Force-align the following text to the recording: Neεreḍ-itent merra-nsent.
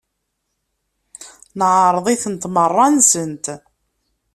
Neεreḍ-itent 1.59 2.49
merra-nsent. 2.53 3.45